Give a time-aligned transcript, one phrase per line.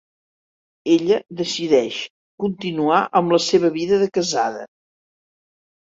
[0.93, 1.99] Ella decideix
[2.45, 4.69] continuar amb la seva vida de casada.